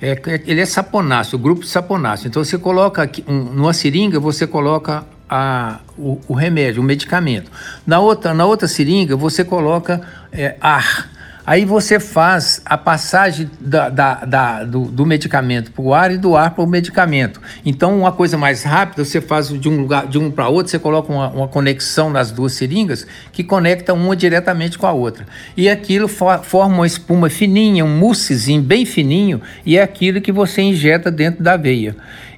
É, 0.00 0.20
é, 0.26 0.42
ele 0.46 0.60
é 0.60 0.66
saponáceo, 0.66 1.38
grupo 1.38 1.64
saponáceo. 1.64 2.28
Então 2.28 2.42
você 2.42 2.58
coloca 2.58 3.02
aqui, 3.02 3.24
um, 3.26 3.44
numa 3.44 3.72
seringa, 3.72 4.18
você 4.18 4.46
coloca 4.46 5.04
a, 5.28 5.80
o, 5.96 6.20
o, 6.28 6.34
remédio, 6.34 6.82
o 6.82 6.84
medicamento. 6.84 7.50
Na 7.86 8.00
outra, 8.00 8.34
na 8.34 8.44
outra 8.44 8.68
seringa, 8.68 9.16
você 9.16 9.44
coloca 9.44 10.00
é, 10.32 10.56
ar. 10.60 11.10
Aí 11.46 11.66
você 11.66 12.00
faz 12.00 12.62
a 12.64 12.78
passagem 12.78 13.50
da, 13.60 13.90
da, 13.90 14.14
da 14.24 14.64
do, 14.64 14.86
do, 14.86 15.04
medicamento 15.04 15.70
para 15.72 15.82
o 15.82 15.92
ar 15.92 16.10
e 16.10 16.16
do 16.16 16.34
ar 16.36 16.52
para 16.52 16.64
o 16.64 16.66
medicamento. 16.66 17.38
Então, 17.66 17.98
uma 17.98 18.12
coisa 18.12 18.38
mais 18.38 18.62
rápida, 18.62 19.04
você 19.04 19.20
faz 19.20 19.48
de 19.48 19.68
um 19.68 19.82
lugar 19.82 20.06
de 20.06 20.18
um 20.18 20.30
para 20.30 20.48
outro, 20.48 20.70
você 20.70 20.78
coloca 20.78 21.12
uma, 21.12 21.28
uma, 21.28 21.48
conexão 21.48 22.08
nas 22.08 22.30
duas 22.30 22.54
seringas 22.54 23.06
que 23.30 23.44
conecta 23.44 23.92
uma 23.92 24.16
diretamente 24.16 24.78
com 24.78 24.86
a 24.86 24.92
outra. 24.92 25.26
E 25.54 25.68
aquilo 25.68 26.08
for, 26.08 26.42
forma 26.42 26.76
uma 26.76 26.86
espuma 26.86 27.28
fininha, 27.28 27.84
um 27.84 27.98
moussezinho 27.98 28.62
bem 28.62 28.86
fininho, 28.86 29.42
e 29.66 29.76
é 29.76 29.82
aquilo 29.82 30.22
que 30.22 30.32
você 30.32 30.62
injeta 30.62 31.10
dentro 31.10 31.44
da 31.44 31.58
veia. 31.58 31.94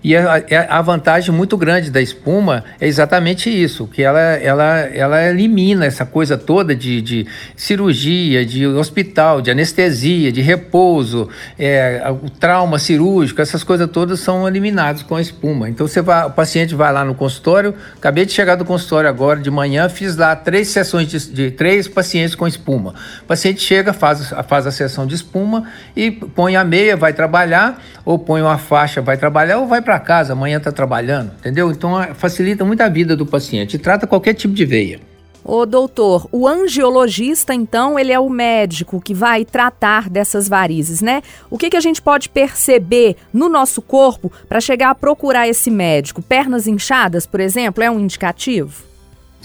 E 0.06 0.16
a, 0.16 0.44
a, 0.68 0.80
vantagem 0.82 1.34
muito 1.34 1.56
grande 1.56 1.90
da 1.90 2.00
espuma 2.00 2.62
é 2.80 2.86
exatamente 2.86 3.50
isso, 3.50 3.88
que 3.88 4.04
ela, 4.04 4.20
ela, 4.20 4.78
ela 4.94 5.24
elimina 5.28 5.84
essa 5.84 6.06
coisa 6.06 6.38
toda 6.38 6.76
de, 6.76 7.02
de 7.02 7.26
cirurgia, 7.56 8.46
de 8.46 8.64
hospital, 8.68 9.42
de 9.42 9.50
anestesia, 9.50 10.30
de 10.30 10.40
repouso, 10.40 11.28
é, 11.58 12.00
o 12.22 12.30
trauma 12.30 12.78
cirúrgico, 12.78 13.42
essas 13.42 13.64
coisas 13.64 13.90
todas 13.90 14.20
são 14.20 14.46
eliminadas 14.46 15.02
com 15.02 15.16
a 15.16 15.20
espuma. 15.20 15.68
Então 15.68 15.88
você 15.88 16.00
vai, 16.00 16.24
o 16.24 16.30
paciente 16.30 16.72
vai 16.72 16.92
lá 16.92 17.04
no 17.04 17.16
consultório, 17.16 17.74
acabei 17.96 18.24
de 18.24 18.30
chegar 18.30 18.54
do 18.54 18.64
consultório 18.64 19.10
agora 19.10 19.40
de 19.40 19.50
manhã, 19.50 19.88
fiz 19.88 20.16
lá 20.16 20.36
três 20.36 20.68
sessões 20.68 21.08
de, 21.08 21.32
de 21.32 21.50
três 21.50 21.88
pacientes 21.88 22.36
com 22.36 22.46
espuma. 22.46 22.94
O 23.22 23.24
paciente 23.24 23.60
chega, 23.60 23.92
faz, 23.92 24.32
faz 24.46 24.68
a 24.68 24.70
sessão 24.70 25.04
de 25.04 25.16
espuma 25.16 25.64
e 25.96 26.12
põe 26.12 26.54
a 26.54 26.62
meia, 26.62 26.96
vai 26.96 27.12
trabalhar, 27.12 27.82
ou 28.04 28.20
põe 28.20 28.40
uma 28.40 28.56
faixa, 28.56 29.02
vai 29.02 29.16
trabalhar, 29.16 29.58
ou 29.58 29.66
vai 29.66 29.82
para 29.82 29.95
casa, 30.00 30.32
amanhã 30.32 30.58
está 30.58 30.72
trabalhando, 30.72 31.32
entendeu? 31.38 31.70
Então 31.70 31.92
facilita 32.14 32.64
muito 32.64 32.80
a 32.80 32.88
vida 32.88 33.16
do 33.16 33.26
paciente 33.26 33.74
e 33.74 33.78
trata 33.78 34.06
qualquer 34.06 34.34
tipo 34.34 34.54
de 34.54 34.64
veia. 34.64 35.00
Ô 35.48 35.64
doutor, 35.64 36.28
o 36.32 36.48
angiologista, 36.48 37.54
então, 37.54 37.96
ele 37.96 38.10
é 38.10 38.18
o 38.18 38.28
médico 38.28 39.00
que 39.00 39.14
vai 39.14 39.44
tratar 39.44 40.10
dessas 40.10 40.48
varizes, 40.48 41.00
né? 41.00 41.22
O 41.48 41.56
que, 41.56 41.70
que 41.70 41.76
a 41.76 41.80
gente 41.80 42.02
pode 42.02 42.28
perceber 42.28 43.14
no 43.32 43.48
nosso 43.48 43.80
corpo 43.80 44.32
para 44.48 44.60
chegar 44.60 44.90
a 44.90 44.94
procurar 44.94 45.46
esse 45.46 45.70
médico? 45.70 46.20
Pernas 46.20 46.66
inchadas, 46.66 47.26
por 47.26 47.38
exemplo, 47.38 47.84
é 47.84 47.88
um 47.88 48.00
indicativo? 48.00 48.85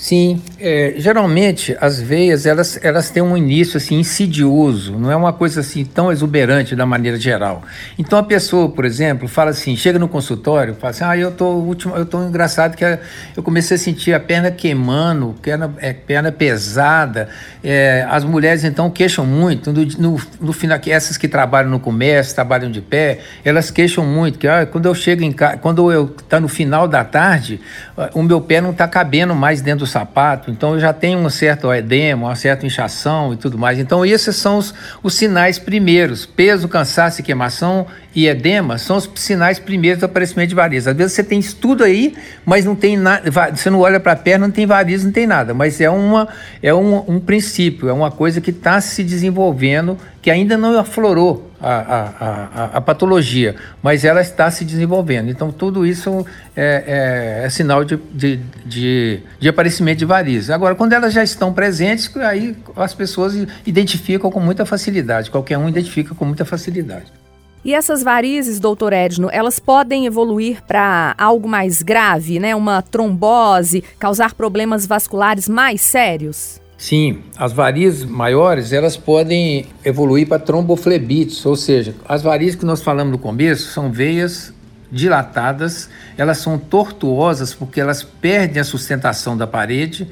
Sim, 0.02 0.42
é, 0.60 0.96
geralmente 0.98 1.78
as 1.80 2.02
veias 2.02 2.48
elas, 2.48 2.80
elas 2.82 3.12
têm 3.12 3.22
um 3.22 3.38
início 3.38 3.78
assim 3.78 4.00
insidioso, 4.00 4.98
não 4.98 5.12
é 5.12 5.16
uma 5.16 5.32
coisa 5.32 5.60
assim 5.60 5.86
tão 5.86 6.12
exuberante 6.12 6.76
da 6.76 6.88
maneira 6.88 7.20
geral. 7.20 7.62
Então 8.00 8.18
a 8.18 8.24
pessoa, 8.24 8.68
por 8.68 8.84
exemplo, 8.84 9.28
fala 9.28 9.52
assim, 9.52 9.78
chega 9.78 10.00
no 10.00 10.08
consultório, 10.08 10.74
fala 10.74 10.90
assim, 10.90 11.04
ah, 11.04 11.16
eu 11.16 11.30
tô 11.30 11.50
último, 11.50 11.96
eu 11.96 12.04
tô 12.04 12.20
engraçado 12.24 12.76
que 12.76 12.84
eu 13.38 13.44
comecei 13.44 13.76
a 13.76 13.78
sentir 13.78 14.12
a 14.16 14.20
perna 14.20 14.50
queimando, 14.50 15.36
perna, 15.40 15.72
é, 15.78 15.94
perna 15.94 16.32
pesada. 16.32 17.30
É, 17.64 18.04
as 18.10 18.24
mulheres 18.24 18.64
então 18.64 18.90
queixam 18.90 19.24
muito 19.24 19.72
no, 19.72 19.86
no, 19.86 20.22
no 20.42 20.52
final, 20.52 20.80
essas 20.88 21.16
que 21.16 21.28
trabalham 21.28 21.70
no 21.70 21.80
comércio, 21.80 22.34
trabalham 22.34 22.72
de 22.72 22.82
pé, 22.82 23.20
elas 23.46 23.70
queixam 23.70 24.04
muito 24.04 24.40
que 24.40 24.48
ah, 24.48 24.66
quando 24.66 24.88
eu 24.88 24.96
chego 24.96 25.22
em 25.22 25.32
casa, 25.32 25.58
quando 25.58 25.92
eu 25.92 26.08
tá 26.28 26.40
no 26.40 26.48
final 26.48 26.88
da 26.88 27.04
tarde, 27.04 27.62
o 28.16 28.24
meu 28.24 28.42
pé 28.42 28.60
não 28.62 28.72
está 28.72 28.88
cabendo 28.88 29.36
mais 29.36 29.62
dentro 29.62 29.86
do 29.86 29.91
sapato, 29.92 30.50
então 30.50 30.80
já 30.80 30.94
tenho 30.94 31.20
um 31.20 31.30
certo 31.30 31.72
edema, 31.74 32.28
uma 32.28 32.36
certa 32.36 32.66
inchação 32.66 33.34
e 33.34 33.38
tudo 33.38 33.58
mais. 33.58 33.78
Então 33.78 34.06
esses 34.06 34.36
são 34.36 34.58
os, 34.58 34.74
os 35.04 35.14
sinais 35.14 35.60
primeiros. 35.60 36.26
Peso, 36.26 36.68
cansaço 36.68 37.22
e 37.22 37.24
queimação 37.24 37.86
e 38.14 38.28
edema 38.28 38.78
são 38.78 38.98
os 38.98 39.10
sinais 39.16 39.60
primeiros 39.60 40.00
do 40.00 40.06
aparecimento 40.06 40.50
de 40.50 40.56
varizes. 40.56 40.88
Às 40.88 40.96
vezes 40.96 41.14
você 41.14 41.24
tem 41.24 41.40
estudo 41.40 41.84
aí, 41.84 42.16
mas 42.46 42.66
não 42.66 42.76
tem 42.76 42.98
nada, 42.98 43.30
você 43.56 43.70
não 43.70 43.80
olha 43.80 44.00
para 44.00 44.14
a 44.14 44.16
perna, 44.16 44.48
não 44.48 44.54
tem 44.54 44.66
varizes, 44.66 45.06
não 45.06 45.12
tem 45.12 45.28
nada, 45.28 45.54
mas 45.54 45.80
é, 45.80 45.90
uma, 45.90 46.28
é 46.62 46.74
um, 46.74 47.04
um 47.08 47.20
princípio, 47.20 47.90
é 47.90 47.94
uma 47.94 48.12
coisa 48.12 48.42
que 48.42 48.52
está 48.52 48.80
se 48.82 49.04
desenvolvendo, 49.04 49.98
que 50.22 50.30
ainda 50.30 50.56
não 50.58 50.78
aflorou 50.78 51.50
a, 51.60 51.74
a, 51.74 52.02
a, 52.04 52.66
a, 52.78 52.82
patologia, 52.82 53.56
mas 53.82 54.06
ela 54.06 54.22
está 54.22 54.50
se 54.52 54.64
desenvolvendo. 54.64 55.30
Então 55.30 55.52
tudo 55.52 55.86
isso 55.86 56.26
é, 56.56 57.42
é, 57.42 57.46
é 57.46 57.50
sinal 57.50 57.84
de, 57.84 57.98
de, 58.14 58.40
de, 58.66 59.20
de, 59.40 59.50
aparecimento 59.50 60.00
de 60.00 60.06
varizes. 60.06 60.50
Agora, 60.50 60.76
quando 60.76 60.94
elas 60.94 61.14
já 61.14 61.24
estão 61.24 61.54
presentes, 61.54 62.16
aí 62.18 62.56
as 62.76 62.94
pessoas 62.94 63.34
identificam 63.66 64.32
com 64.32 64.40
muita 64.40 64.66
facilidade, 64.66 65.32
qualquer 65.32 65.58
um 65.58 65.68
identifica 65.68 66.14
com 66.14 66.26
muita 66.26 66.46
facilidade. 66.46 67.06
E 67.64 67.76
essas 67.76 68.02
varizes, 68.02 68.60
doutor 68.60 68.92
Edno, 68.92 69.30
elas 69.32 69.60
podem 69.60 70.08
evoluir 70.08 70.64
para 70.64 71.14
algo 71.16 71.48
mais 71.48 71.84
grave, 71.84 72.40
né? 72.40 72.56
Uma 72.56 72.82
trombose, 72.82 73.84
causar 74.00 74.34
problemas 74.34 74.88
vasculares 74.88 75.48
mais 75.48 75.82
sérios? 75.82 76.60
Sim, 76.82 77.20
as 77.38 77.54
varizes 77.54 78.04
maiores 78.04 78.74
elas 78.74 78.98
podem 78.98 79.68
evoluir 79.86 80.28
para 80.28 80.40
tromboflebites, 80.40 81.46
ou 81.46 81.56
seja, 81.56 81.94
as 82.10 82.24
varizes 82.24 82.56
que 82.56 82.66
nós 82.66 82.82
falamos 82.82 83.12
no 83.12 83.20
começo 83.20 83.72
são 83.72 83.92
veias 83.92 84.52
dilatadas, 84.92 85.92
elas 86.18 86.40
são 86.40 86.58
tortuosas 86.58 87.54
porque 87.54 87.80
elas 87.80 88.02
perdem 88.02 88.60
a 88.60 88.64
sustentação 88.64 89.38
da 89.38 89.46
parede 89.46 90.08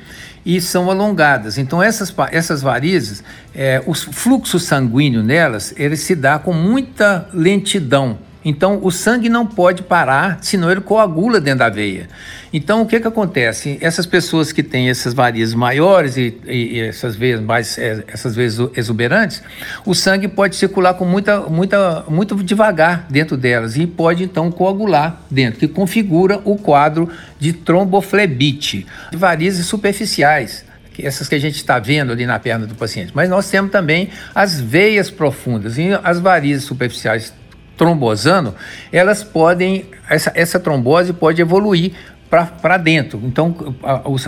e 0.46 0.62
são 0.62 0.92
alongadas. 0.92 1.58
Então 1.58 1.82
essas, 1.82 2.14
essas 2.32 2.62
varizes, 2.62 3.24
é, 3.56 3.82
o 3.88 3.96
fluxo 3.96 4.60
sanguíneo 4.60 5.24
nelas, 5.24 5.74
ele 5.76 5.98
se 5.98 6.14
dá 6.14 6.38
com 6.38 6.54
muita 6.54 7.28
lentidão. 7.34 8.20
Então, 8.50 8.80
o 8.82 8.90
sangue 8.90 9.30
não 9.30 9.46
pode 9.46 9.84
parar, 9.84 10.40
senão 10.42 10.72
ele 10.72 10.82
coagula 10.82 11.40
dentro 11.40 11.60
da 11.60 11.70
veia. 11.70 12.08
Então, 12.52 12.82
o 12.82 12.86
que, 12.88 13.00
que 13.00 13.08
acontece? 13.08 13.78
Essas 13.80 14.08
pessoas 14.08 14.52
que 14.52 14.64
têm 14.64 14.90
essas 14.90 15.14
varizes 15.14 15.54
maiores 15.54 16.18
e, 16.18 16.36
e, 16.48 16.80
essas 16.80 17.16
veias 17.16 17.40
mais, 17.40 17.78
é, 17.78 18.04
essas 18.08 18.36
veias 18.36 18.58
exuberantes, 18.76 19.44
o 19.86 19.94
sangue 19.94 20.28
pode 20.28 20.56
circular 20.56 20.96
com 20.96 21.06
muita, 21.06 21.42
muita, 21.42 22.04
muito 22.10 22.36
devagar 22.44 23.06
dentro 23.08 23.38
delas 23.38 23.78
e 23.78 23.86
pode 23.86 24.24
então 24.24 24.50
coagular 24.52 25.22
dentro, 25.30 25.60
que 25.60 25.68
configura 25.68 26.42
o 26.44 26.56
quadro 26.56 27.08
de 27.38 27.54
tromboflebite, 27.54 28.88
de 29.12 29.18
varizes 29.18 29.68
superficiais 29.68 30.68
essas 31.02 31.30
que 31.30 31.36
a 31.36 31.40
gente 31.40 31.56
está 31.56 31.80
vendo 31.80 32.12
ali 32.12 32.26
na 32.26 32.38
perna 32.38 32.68
do 32.68 32.76
paciente. 32.76 33.14
Mas 33.16 33.30
nós 33.30 33.50
temos 33.50 33.72
também 33.72 34.10
as 34.36 34.60
veias 34.60 35.10
profundas 35.10 35.78
e 35.78 35.92
as 36.04 36.20
varizes 36.20 36.66
superficiais 36.66 37.34
trombosando, 37.80 38.54
elas 38.92 39.24
podem, 39.24 39.86
essa, 40.10 40.32
essa 40.36 40.60
trombose 40.60 41.14
pode 41.14 41.42
evoluir 41.42 41.94
para 42.30 42.78
dentro. 42.78 43.20
Então, 43.24 43.56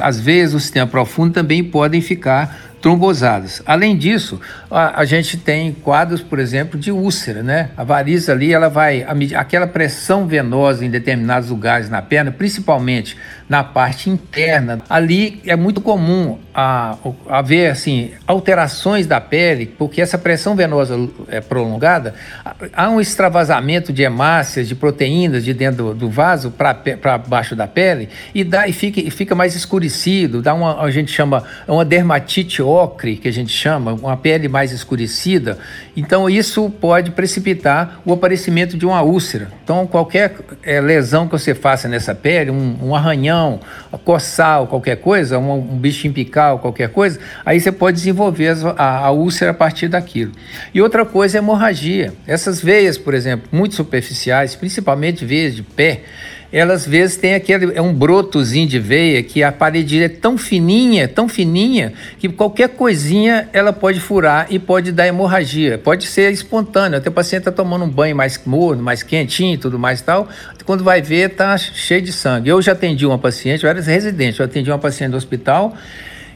às 0.01 0.19
vezes, 0.19 0.55
o 0.55 0.59
sistema 0.59 0.87
profundo 0.87 1.33
também 1.33 1.63
podem 1.63 2.01
ficar 2.01 2.70
trombosadas. 2.81 3.61
Além 3.65 3.95
disso, 3.95 4.41
a, 4.69 5.01
a, 5.01 5.05
gente 5.05 5.37
tem 5.37 5.71
quadros, 5.71 6.21
por 6.21 6.39
exemplo, 6.39 6.79
de 6.79 6.91
úlcera, 6.91 7.43
né? 7.43 7.69
A 7.77 7.83
variz 7.83 8.27
ali, 8.27 8.51
ela 8.51 8.69
vai, 8.69 9.05
aquela 9.35 9.67
pressão 9.67 10.25
venosa 10.25 10.83
em 10.83 10.89
determinados 10.89 11.49
lugares 11.49 11.89
na 11.89 12.01
perna, 12.01 12.31
principalmente 12.31 13.15
na 13.51 13.65
parte 13.65 14.09
interna, 14.09 14.79
ali 14.89 15.41
é 15.45 15.57
muito 15.57 15.81
comum 15.81 16.39
haver, 17.27 17.69
assim, 17.69 18.11
alterações 18.25 19.05
da 19.05 19.19
pele, 19.19 19.65
porque 19.65 20.01
essa 20.01 20.17
pressão 20.17 20.55
venosa 20.55 20.97
é 21.27 21.41
prolongada, 21.41 22.13
há 22.73 22.89
um 22.89 23.01
extravasamento 23.01 23.91
de 23.91 24.03
hemácias, 24.03 24.69
de 24.69 24.75
proteínas 24.75 25.43
de 25.43 25.53
dentro 25.53 25.87
do, 25.87 25.93
do 25.93 26.09
vaso 26.09 26.49
para 26.51 27.17
baixo 27.17 27.53
da 27.53 27.67
pele 27.67 28.07
e, 28.33 28.41
dá, 28.41 28.69
e, 28.69 28.73
fica, 28.73 29.01
fica 29.11 29.35
mais 29.35 29.53
escurecido, 29.53 30.41
dá 30.41 30.53
uma, 30.53 30.81
a 30.81 30.89
gente 30.89 31.11
chama, 31.11 31.43
uma 31.67 31.83
dermatite 31.83 32.61
ocre, 32.71 33.17
que 33.17 33.27
a 33.27 33.31
gente 33.31 33.51
chama, 33.51 33.93
uma 33.93 34.15
pele 34.15 34.47
mais 34.47 34.71
escurecida. 34.71 35.57
Então, 35.95 36.29
isso 36.29 36.69
pode 36.69 37.11
precipitar 37.11 38.01
o 38.05 38.13
aparecimento 38.13 38.77
de 38.77 38.85
uma 38.85 39.01
úlcera. 39.01 39.49
Então, 39.63 39.85
qualquer 39.85 40.35
é, 40.63 40.79
lesão 40.79 41.25
que 41.25 41.33
você 41.33 41.53
faça 41.53 41.87
nessa 41.87 42.15
pele, 42.15 42.51
um, 42.51 42.77
um 42.81 42.95
arranhão, 42.95 43.59
coçar, 44.05 44.65
qualquer 44.67 44.97
coisa, 44.97 45.37
um, 45.37 45.53
um 45.53 45.77
bichinho 45.77 46.13
picar, 46.13 46.57
qualquer 46.57 46.89
coisa, 46.89 47.19
aí 47.45 47.59
você 47.59 47.71
pode 47.71 47.97
desenvolver 47.97 48.55
a, 48.77 49.05
a 49.05 49.11
úlcera 49.11 49.51
a 49.51 49.53
partir 49.53 49.87
daquilo. 49.87 50.31
E 50.73 50.81
outra 50.81 51.05
coisa 51.05 51.37
é 51.37 51.39
hemorragia. 51.39 52.13
Essas 52.25 52.61
veias, 52.61 52.97
por 52.97 53.13
exemplo, 53.13 53.47
muito 53.51 53.75
superficiais, 53.75 54.55
principalmente 54.55 55.25
veias 55.25 55.55
de 55.55 55.63
pé, 55.63 56.03
elas 56.51 56.81
às 56.81 56.87
vezes 56.87 57.15
têm 57.15 57.33
aquele 57.33 57.73
é 57.75 57.81
um 57.81 57.93
brotozinho 57.93 58.67
de 58.67 58.79
veia 58.79 59.23
que 59.23 59.43
a 59.43 59.51
parede 59.51 60.03
é 60.03 60.09
tão 60.09 60.37
fininha, 60.37 61.07
tão 61.07 61.29
fininha 61.29 61.93
que 62.19 62.27
qualquer 62.27 62.69
coisinha 62.69 63.47
ela 63.53 63.71
pode 63.71 63.99
furar 63.99 64.47
e 64.49 64.59
pode 64.59 64.91
dar 64.91 65.07
hemorragia. 65.07 65.77
Pode 65.77 66.05
ser 66.07 66.31
espontâneo, 66.31 66.97
até 66.97 67.09
o 67.09 67.11
paciente 67.11 67.41
está 67.41 67.51
tomando 67.51 67.85
um 67.85 67.89
banho 67.89 68.15
mais 68.15 68.39
morno, 68.45 68.83
mais 68.83 69.03
quentinho, 69.03 69.57
tudo 69.57 69.79
mais 69.79 70.01
tal. 70.01 70.27
Quando 70.65 70.83
vai 70.83 71.01
ver, 71.01 71.29
tá 71.29 71.57
cheio 71.57 72.01
de 72.01 72.11
sangue. 72.11 72.49
Eu 72.49 72.61
já 72.61 72.73
atendi 72.73 73.05
uma 73.05 73.17
paciente, 73.17 73.63
eu 73.63 73.69
era 73.69 73.79
residente, 73.81 74.39
eu 74.39 74.45
atendi 74.45 74.69
uma 74.69 74.79
paciente 74.79 75.11
do 75.11 75.17
hospital 75.17 75.75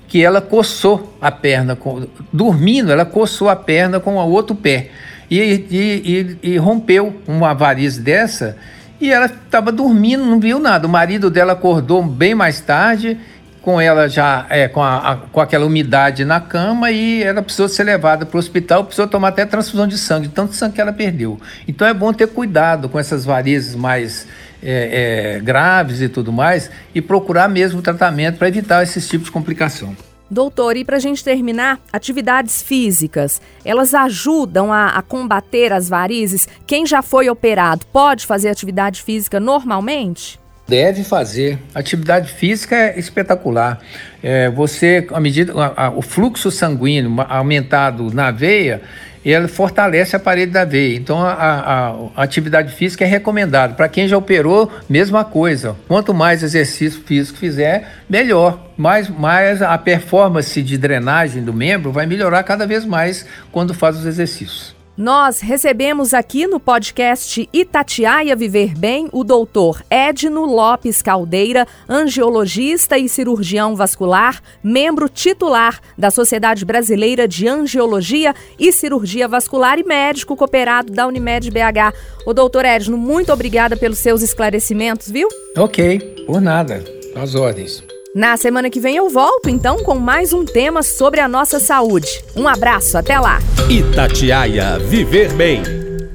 que 0.07 0.23
ela 0.23 0.39
coçou 0.39 1.17
a 1.19 1.31
perna, 1.31 1.75
com, 1.75 2.07
dormindo, 2.31 2.91
ela 2.91 3.05
coçou 3.05 3.49
a 3.49 3.55
perna 3.55 3.99
com 3.99 4.15
o 4.15 4.31
outro 4.31 4.55
pé. 4.55 4.89
E, 5.29 5.39
e, 5.39 6.37
e, 6.43 6.51
e 6.51 6.57
rompeu 6.57 7.15
uma 7.27 7.53
variz 7.53 7.97
dessa 7.97 8.55
e 8.99 9.11
ela 9.11 9.25
estava 9.25 9.71
dormindo, 9.71 10.25
não 10.25 10.39
viu 10.39 10.59
nada. 10.59 10.87
O 10.87 10.89
marido 10.89 11.29
dela 11.29 11.53
acordou 11.53 12.03
bem 12.03 12.33
mais 12.33 12.59
tarde, 12.59 13.19
com 13.61 13.81
ela 13.81 14.07
já 14.07 14.45
é, 14.49 14.67
com, 14.67 14.81
a, 14.81 15.11
a, 15.11 15.15
com 15.15 15.41
aquela 15.41 15.65
umidade 15.65 16.23
na 16.23 16.39
cama, 16.39 16.91
e 16.91 17.23
ela 17.23 17.41
precisou 17.41 17.67
ser 17.67 17.83
levada 17.83 18.25
para 18.25 18.37
o 18.37 18.39
hospital, 18.39 18.83
precisou 18.83 19.07
tomar 19.07 19.29
até 19.29 19.45
transfusão 19.45 19.87
de 19.87 19.97
sangue, 19.97 20.27
tanto 20.27 20.53
sangue 20.53 20.75
que 20.75 20.81
ela 20.81 20.93
perdeu. 20.93 21.39
Então 21.67 21.87
é 21.87 21.93
bom 21.93 22.13
ter 22.13 22.27
cuidado 22.27 22.87
com 22.87 22.99
essas 22.99 23.25
varizes 23.25 23.75
mais 23.75 24.27
é, 24.61 25.35
é, 25.35 25.39
graves 25.39 26.01
e 26.01 26.07
tudo 26.07 26.31
mais, 26.31 26.69
e 26.93 27.01
procurar 27.01 27.47
mesmo 27.47 27.81
tratamento 27.81 28.37
para 28.37 28.47
evitar 28.47 28.83
esses 28.83 29.07
tipos 29.07 29.25
de 29.25 29.31
complicação. 29.31 29.95
Doutor, 30.29 30.75
e 30.75 30.83
para 30.83 30.97
a 30.97 30.99
gente 30.99 31.23
terminar, 31.23 31.79
atividades 31.93 32.61
físicas, 32.61 33.39
elas 33.63 33.93
ajudam 33.93 34.73
a, 34.73 34.87
a, 34.89 35.01
combater 35.01 35.71
as 35.71 35.87
varizes? 35.87 36.47
Quem 36.65 36.85
já 36.85 37.01
foi 37.01 37.29
operado 37.29 37.85
pode 37.87 38.25
fazer 38.25 38.49
atividade 38.49 39.03
física 39.03 39.39
normalmente? 39.39 40.39
Deve 40.67 41.03
fazer. 41.03 41.59
Atividade 41.73 42.31
física 42.31 42.75
é 42.75 42.99
espetacular. 42.99 43.79
É, 44.23 44.49
você, 44.49 45.05
à 45.13 45.19
medida 45.19 45.53
a, 45.53 45.85
a, 45.85 45.89
o 45.91 46.01
fluxo 46.01 46.49
sanguíneo 46.49 47.21
aumentado 47.29 48.11
na 48.11 48.31
veia, 48.31 48.81
ele 49.23 49.47
fortalece 49.47 50.15
a 50.15 50.19
parede 50.19 50.51
da 50.51 50.65
veia. 50.65 50.95
Então, 50.95 51.19
a, 51.19 51.33
a, 51.33 51.89
a 52.15 52.23
atividade 52.23 52.73
física 52.73 53.03
é 53.03 53.07
recomendada. 53.07 53.73
Para 53.73 53.89
quem 53.89 54.07
já 54.07 54.17
operou, 54.17 54.71
mesma 54.89 55.23
coisa. 55.23 55.75
Quanto 55.87 56.13
mais 56.13 56.43
exercício 56.43 57.01
físico 57.01 57.37
fizer, 57.37 57.87
melhor. 58.09 58.67
Mais, 58.77 59.09
mais 59.09 59.61
a 59.61 59.77
performance 59.77 60.61
de 60.61 60.77
drenagem 60.77 61.43
do 61.43 61.53
membro 61.53 61.91
vai 61.91 62.05
melhorar 62.05 62.43
cada 62.43 62.67
vez 62.67 62.85
mais 62.85 63.25
quando 63.51 63.73
faz 63.73 63.97
os 63.97 64.05
exercícios. 64.05 64.74
Nós 64.97 65.41
recebemos 65.41 66.13
aqui 66.13 66.47
no 66.47 66.57
podcast 66.57 67.49
Itatiaia 67.51 68.33
Viver 68.33 68.73
Bem 68.77 69.09
o 69.11 69.25
doutor 69.25 69.83
Edno 69.89 70.45
Lopes 70.45 71.01
Caldeira, 71.01 71.67
angiologista 71.87 72.97
e 72.97 73.09
cirurgião 73.09 73.75
vascular, 73.75 74.41
membro 74.63 75.09
titular 75.09 75.81
da 75.97 76.09
Sociedade 76.09 76.63
Brasileira 76.63 77.27
de 77.27 77.45
Angiologia 77.45 78.33
e 78.57 78.71
Cirurgia 78.71 79.27
Vascular 79.27 79.77
e 79.77 79.83
médico 79.83 80.33
cooperado 80.33 80.93
da 80.93 81.05
Unimed 81.05 81.51
BH. 81.51 81.93
O 82.25 82.33
doutor 82.33 82.63
Edno, 82.63 82.97
muito 82.97 83.33
obrigada 83.33 83.75
pelos 83.75 83.97
seus 83.97 84.21
esclarecimentos, 84.21 85.11
viu? 85.11 85.27
Ok, 85.57 86.23
por 86.25 86.39
nada. 86.39 86.81
Às 87.21 87.35
ordens. 87.35 87.84
Na 88.15 88.37
semana 88.37 88.69
que 88.69 88.79
vem 88.79 88.95
eu 88.95 89.09
volto 89.09 89.49
então 89.49 89.83
com 89.83 89.99
mais 89.99 90.31
um 90.31 90.45
tema 90.45 90.81
sobre 90.81 91.19
a 91.19 91.27
nossa 91.27 91.59
saúde. 91.59 92.23
Um 92.33 92.47
abraço, 92.47 92.97
até 92.97 93.19
lá. 93.19 93.39
Itatiaia 93.69 94.79
Viver 94.79 95.33
Bem. 95.33 95.61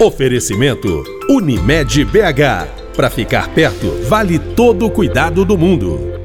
Oferecimento 0.00 1.04
Unimed 1.28 2.06
BH. 2.06 2.96
Para 2.96 3.10
ficar 3.10 3.50
perto, 3.50 3.90
vale 4.08 4.38
todo 4.38 4.86
o 4.86 4.90
cuidado 4.90 5.44
do 5.44 5.58
mundo. 5.58 6.19